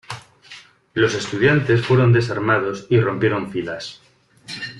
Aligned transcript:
Los 0.95 1.13
estudiantes 1.13 1.85
fueron 1.85 2.11
desarmados 2.11 2.87
y 2.89 2.99
rompieron 2.99 3.51
filas. 3.51 4.01